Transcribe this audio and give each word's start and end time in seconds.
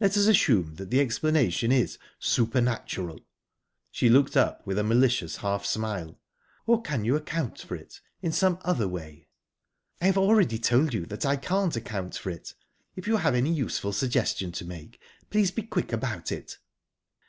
Let 0.00 0.16
us 0.18 0.26
assume 0.26 0.74
that 0.78 0.90
the 0.90 0.98
explanation 0.98 1.70
is 1.70 1.96
supernatural..." 2.18 3.20
she 3.92 4.08
looked 4.08 4.36
up 4.36 4.66
with 4.66 4.78
a 4.80 4.82
malicious 4.82 5.36
half 5.36 5.64
smile 5.64 6.18
"or 6.66 6.82
can 6.82 7.04
you 7.04 7.14
account 7.14 7.60
for 7.60 7.76
it 7.76 8.00
in 8.20 8.32
some 8.32 8.58
other 8.62 8.88
way?" 8.88 9.28
"I 10.02 10.06
have 10.06 10.18
already 10.18 10.58
told 10.58 10.92
you 10.92 11.06
that 11.06 11.24
I 11.24 11.36
can't 11.36 11.76
account 11.76 12.16
for 12.18 12.30
it. 12.30 12.52
If 12.96 13.06
you 13.06 13.18
have 13.18 13.36
any 13.36 13.52
useful 13.52 13.92
suggestion 13.92 14.50
to 14.50 14.64
make, 14.64 15.00
please 15.30 15.52
be 15.52 15.62
quick 15.62 15.92
about 15.92 16.32
it." 16.32 16.58